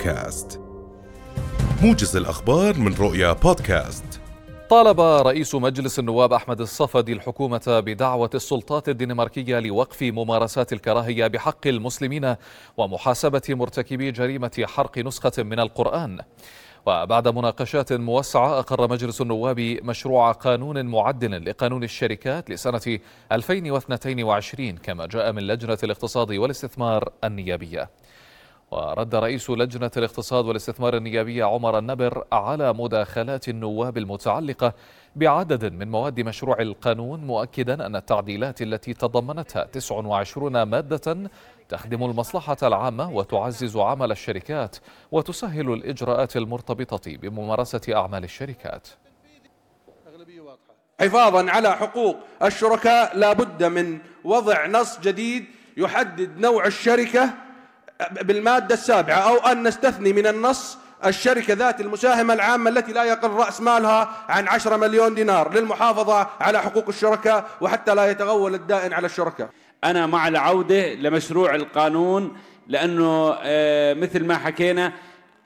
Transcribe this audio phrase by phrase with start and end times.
[0.00, 0.60] بودكاست.
[1.82, 4.20] موجز الأخبار من رؤيا بودكاست.
[4.70, 12.36] طالب رئيس مجلس النواب أحمد الصفدي الحكومة بدعوة السلطات الدنماركية لوقف ممارسات الكراهية بحق المسلمين
[12.76, 16.18] ومحاسبة مرتكبي جريمة حرق نسخة من القرآن.
[16.86, 22.98] وبعد مناقشات موسعة أقر مجلس النواب مشروع قانون معدل لقانون الشركات لسنة
[23.32, 27.90] 2022 كما جاء من لجنة الاقتصاد والاستثمار النيابية.
[28.70, 34.74] ورد رئيس لجنة الاقتصاد والاستثمار النيابية عمر النبر على مداخلات النواب المتعلقة
[35.16, 41.30] بعدد من مواد مشروع القانون مؤكدا أن التعديلات التي تضمنتها 29 مادة
[41.68, 44.76] تخدم المصلحة العامة وتعزز عمل الشركات
[45.12, 48.88] وتسهل الإجراءات المرتبطة بممارسة أعمال الشركات.
[51.00, 55.44] حفاظا على حقوق الشركاء لا بد من وضع نص جديد
[55.76, 57.49] يحدد نوع الشركة
[58.22, 63.60] بالمادة السابعة أو أن نستثني من النص الشركة ذات المساهمة العامة التي لا يقل رأس
[63.60, 69.48] مالها عن 10 مليون دينار للمحافظة على حقوق الشركاء وحتى لا يتغول الدائن على الشركاء
[69.84, 72.36] أنا مع العودة لمشروع القانون
[72.68, 74.92] لأنه آه، مثل ما حكينا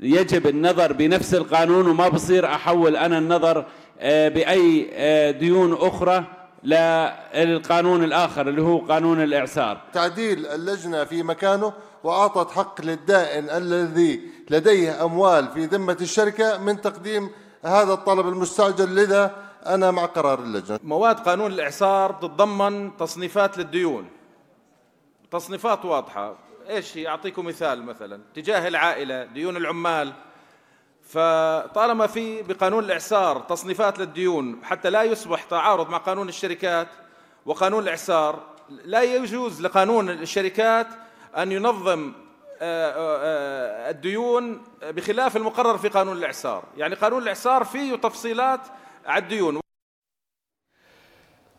[0.00, 3.64] يجب النظر بنفس القانون وما بصير أحول أنا النظر
[4.00, 6.24] آه، بأي آه، ديون أخرى
[6.64, 9.80] للقانون الآخر اللي هو قانون الإعسار.
[9.92, 11.72] تعديل اللجنة في مكانه
[12.06, 17.30] وأعطت حق للدائن الذي لديه أموال في ذمة الشركة من تقديم
[17.64, 18.94] هذا الطلب المستعجل.
[18.94, 20.78] لذا أنا مع قرار اللجنة.
[20.84, 24.08] مواد قانون الإعسار تتضمن تصنيفات للديون.
[25.30, 26.34] تصنيفات واضحة.
[26.68, 28.20] إيش هي؟ أعطيكم مثال مثلا.
[28.34, 30.12] تجاه العائلة ديون العمال.
[31.08, 36.88] فطالما في بقانون الإعسار تصنيفات للديون حتى لا يصبح تعارض مع قانون الشركات
[37.46, 38.42] وقانون الإعسار
[38.84, 40.86] لا يجوز لقانون الشركات
[41.36, 42.12] أن ينظم
[42.60, 46.64] آه، آه، آه، الديون بخلاف المقرر في قانون الإعسار.
[46.76, 48.60] يعني قانون الإعسار فيه تفصيلات
[49.06, 49.65] على الديون.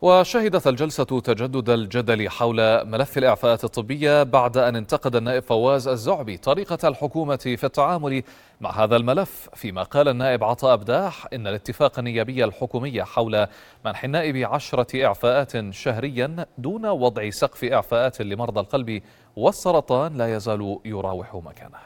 [0.02, 6.88] وشهدت الجلسة تجدد الجدل حول ملف الإعفاءات الطبية بعد أن انتقد النائب فواز الزعبي طريقة
[6.88, 8.22] الحكومة في التعامل
[8.60, 9.48] مع هذا الملف.
[9.54, 13.46] فيما قال النائب عطاء أبداح إن الاتفاق النيابي الحكومي حول
[13.84, 19.02] منح النائب عشرة إعفاءات شهريا دون وضع سقف إعفاءات لمرضى القلب
[19.36, 21.78] والسرطان لا يزال يراوح مكانه.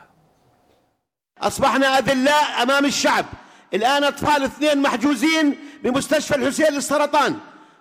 [1.39, 3.25] أصبحنا أذلاء أمام الشعب.
[3.75, 7.37] الآن أطفال اثنين محجوزين بمستشفى الحسين للسرطان.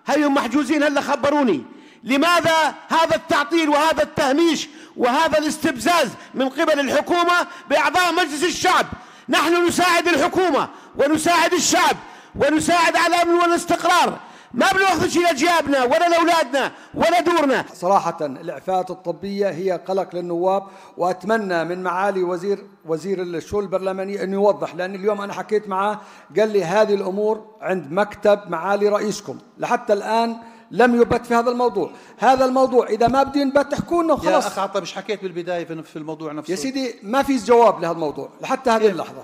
[0.06, 1.64] هيهم محجوزين هلا خبروني.
[2.04, 8.86] لماذا هذا التعطيل وهذا التهميش وهذا الاستبزاز من قبل الحكومة بأعضاء مجلس الشعب؟
[9.28, 11.96] نحن نساعد الحكومة ونساعد الشعب
[12.34, 14.18] ونساعد على الأمن والاستقرار.
[14.54, 17.64] ما بناخذ شيء لجيابنا ولا لأولادنا ولا دورنا.
[17.74, 20.62] صراحة الإعفاءات الطبية هي قلق للنواب
[20.96, 26.00] وأتمنى من معالي وزير وزير الشؤون البرلمانية انه يوضح لأن اليوم أنا حكيت معاه
[26.38, 29.38] قال لي هذه الأمور عند مكتب معالي رئيسكم.
[29.58, 30.36] لحتى الآن
[30.70, 31.90] لم يبت في هذا الموضوع.
[32.18, 34.44] هذا الموضوع إذا ما بدي ينبت احكوا لنا وخلاص.
[34.44, 37.92] يا اخ عطا مش حكيت بالبداية في الموضوع نفسه؟ يا سيدي ما في جواب لهذا
[37.92, 39.22] الموضوع لحتى هذه اللحظة.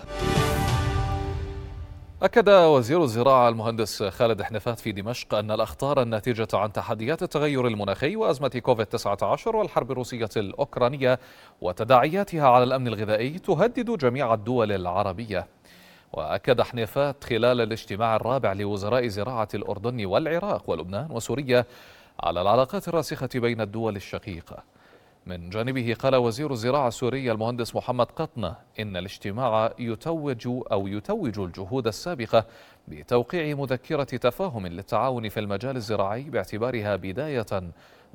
[2.22, 8.16] أكد وزير الزراعة المهندس خالد حنفات في دمشق أن الأخطار الناتجة عن تحديات التغير المناخي
[8.16, 11.18] وأزمة كوفيد-19 والحرب الروسية الأوكرانية
[11.60, 15.46] وتداعياتها على الأمن الغذائي تهدد جميع الدول العربية.
[16.12, 21.64] وأكد حنفات خلال الاجتماع الرابع لوزراء زراعة الأردن والعراق ولبنان وسوريا
[22.20, 24.62] على العلاقات الراسخة بين الدول الشقيقة.
[25.28, 31.86] من جانبه قال وزير الزراعة السوري المهندس محمد قطنة إن الاجتماع يتوج أو يتوج الجهود
[31.86, 32.44] السابقة
[32.88, 37.46] بتوقيع مذكرة تفاهم للتعاون في المجال الزراعي باعتبارها بداية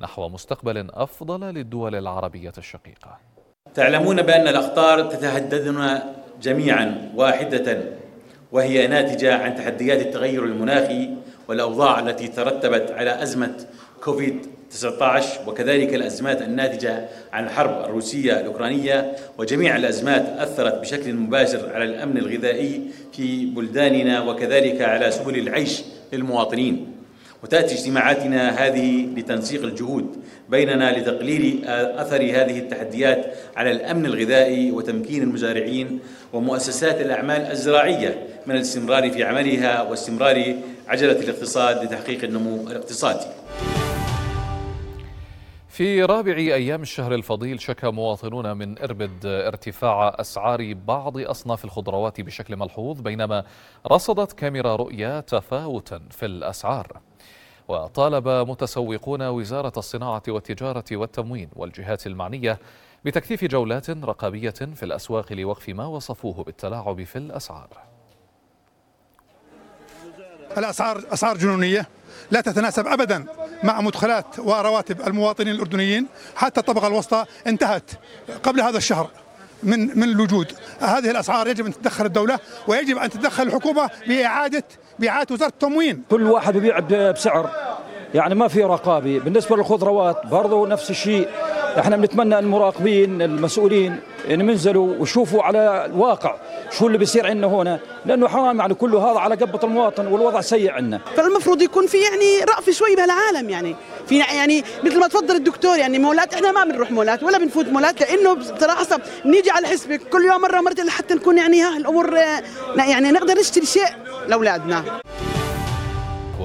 [0.00, 3.18] نحو مستقبل أفضل للدول العربية الشقيقة.
[3.74, 7.84] تعلمون بأن الأخطار تتهددنا جميعا واحدة
[8.52, 11.10] وهي ناتجة عن تحديات التغير المناخي
[11.48, 13.66] والأوضاع التي ترتبت على أزمة
[14.02, 21.84] كوفيد 19 وكذلك الأزمات الناتجة عن الحرب الروسية الأوكرانية وجميع الأزمات أثرت بشكل مباشر على
[21.84, 22.80] الأمن الغذائي
[23.12, 25.82] في بلداننا وكذلك على سبل العيش
[26.12, 26.86] للمواطنين.
[27.42, 30.16] وتأتي اجتماعاتنا هذه لتنسيق الجهود
[30.48, 35.98] بيننا لتقليل أثر هذه التحديات على الأمن الغذائي وتمكين المزارعين
[36.32, 40.54] ومؤسسات الأعمال الزراعية من الاستمرار في عملها واستمرار
[40.88, 43.26] عجلة الاقتصاد لتحقيق النمو الاقتصادي.
[45.74, 52.56] في رابع أيام الشهر الفضيل شكى مواطنون من إربد ارتفاع أسعار بعض أصناف الخضروات بشكل
[52.56, 53.44] ملحوظ بينما
[53.92, 57.00] رصدت كاميرا رؤيا تفاوتا في الأسعار.
[57.68, 62.58] وطالب متسوقون وزارة الصناعة والتجارة والتموين والجهات المعنية
[63.04, 67.68] بتكثيف جولات رقابية في الأسواق لوقف ما وصفوه بالتلاعب في الأسعار.
[70.58, 71.88] الأسعار أسعار جنونية
[72.30, 73.26] لا تتناسب ابدا
[73.64, 76.06] مع مدخلات ورواتب المواطنين الأردنيين
[76.36, 77.90] حتى الطبقة الوسطى انتهت
[78.42, 79.10] قبل هذا الشهر
[79.62, 80.52] من من الوجود.
[80.80, 82.38] هذه الأسعار يجب أن تتدخل الدولة
[82.68, 84.64] ويجب أن تتدخل الحكومة بإعادة
[84.98, 86.02] باعاده وزارة التموين.
[86.10, 86.78] كل واحد بيبيع
[87.10, 87.50] بسعر.
[88.14, 91.28] يعني ما في رقابه بالنسبة للخضروات برضه نفس الشيء.
[91.78, 93.96] إحنا بنتمنى المراقبين المسؤولين
[94.30, 96.34] ان ينزلوا ويشوفوا على الواقع
[96.70, 100.70] شو اللي بيصير عندنا هنا لأنه حرام يعني كله هذا على قبة المواطن والوضع سيء
[100.70, 101.00] عندنا.
[101.16, 103.76] فالمفروض يكون في يعني رأفه شوي بهالعالم يعني.
[104.08, 108.00] في يعني مثل ما تفضل الدكتور يعني مولات إحنا ما بنروح مولات ولا بنفوت مولات
[108.00, 112.14] لأنه بصراحة صعب نيجي على حسبك كل يوم مرة مرتين لحتى نكون يعني ها الأمور
[112.76, 113.88] يعني نقدر نشتري شيء
[114.28, 114.84] لأولادنا.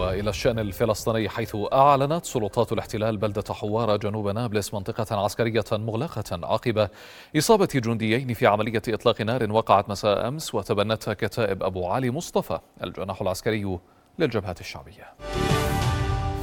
[0.10, 6.90] والى الشأن الفلسطيني حيث أعلنت سلطات الاحتلال بلدة حوارة جنوب نابلس منطقة عسكرية مغلقة عقب
[7.38, 13.22] إصابة جنديين في عملية إطلاق نار وقعت مساء أمس وتبنتها كتائب أبو علي مصطفى الجناح
[13.22, 13.80] العسكري
[14.20, 15.14] للجبهه الشعبية.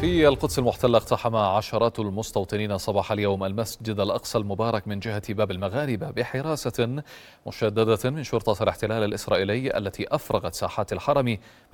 [0.01, 6.11] في القدس المحتلة اقتحم عشرات المستوطنين صباح اليوم المسجد الأقصى المبارك من جهة باب المغاربة
[6.11, 7.03] بحراسة
[7.47, 11.25] مشددة من شرطة الاحتلال الإسرائيلي التي أفرغت ساحات الحرم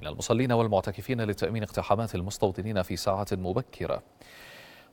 [0.01, 4.03] من المصلين والمعتكفين لتأمين اقتحامات المستوطنين في ساعات مبكرة.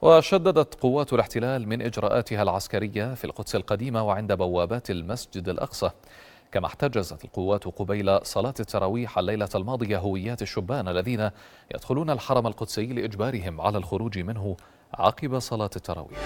[0.02, 5.90] وشددت قوات الاحتلال من إجراءاتها العسكرية في القدس القديمة وعند بوابات المسجد الأقصى.
[6.52, 11.30] كما احتجزت القوات قبيل صلاة التراويح الليلة الماضية هويات الشبان الذين
[11.76, 14.58] يدخلون الحرم القدسي لإجبارهم على الخروج منه
[14.94, 16.20] عقب صلاة التراويح.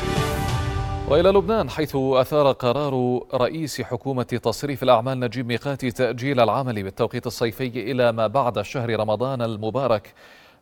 [1.10, 7.92] وإلى لبنان حيث أثار قرار رئيس حكومة تصريف الأعمال نجيب ميقاتي تأجيل العمل بالتوقيت الصيفي
[7.92, 10.14] إلى ما بعد شهر رمضان المبارك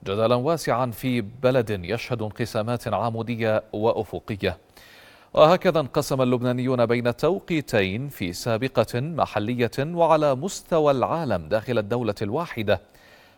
[0.04, 4.58] جدلا واسعا في بلد يشهد انقسامات عمودية وأفقية.
[5.34, 12.82] وهكذا انقسم اللبنانيون بين توقيتين في سابقة محلية وعلى مستوى العالم داخل الدولة الواحدة.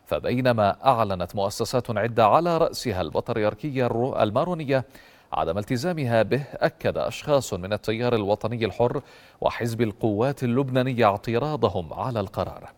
[0.06, 3.88] فبينما أعلنت مؤسسات عدة على رأسها البطريركية
[4.24, 4.86] المارونية
[5.34, 9.01] عدم التزامها به أكد أشخاص من التيار الوطني الحر
[9.42, 12.69] وحزب القوات اللبنانية اعتراضهم على القرار.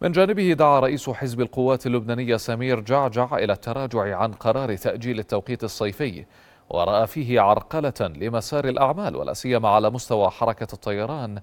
[0.00, 5.64] من جانبه دعا رئيس حزب القوات اللبنانية سمير جعجع إلى التراجع عن قرار تأجيل التوقيت
[5.64, 6.24] الصيفي.
[6.70, 11.40] ورأى فيه عرقلة لمسار الأعمال ولا سيما على مستوى حركة الطيران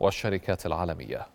[0.00, 1.26] والشركات العالمية.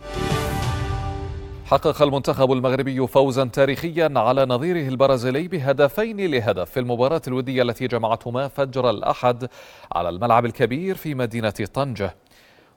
[1.66, 8.48] حقق المنتخب المغربي فوزا تاريخيا على نظيره البرازيلي بهدفين لهدف في المباراة الودية التي جمعتهما
[8.48, 9.50] فجر الأحد
[9.92, 12.16] على الملعب الكبير في مدينة طنجة.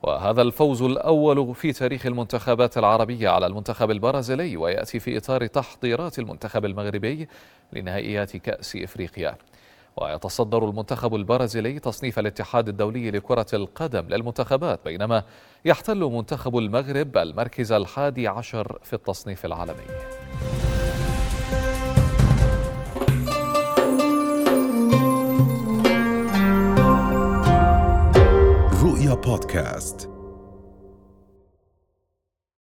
[0.02, 6.64] وهذا الفوز الأول في تاريخ المنتخبات العربية على المنتخب البرازيلي ويأتي في إطار تحضيرات المنتخب
[6.64, 7.28] المغربي
[7.72, 9.36] لنهائيات كأس إفريقيا.
[9.96, 15.22] ويتصدر المنتخب البرازيلي تصنيف الاتحاد الدولي لكرة القدم للمنتخبات بينما
[15.64, 19.84] يحتل منتخب المغرب المركز الحادي عشر في التصنيف العالمي.
[28.82, 30.11] رؤيا بودكاست.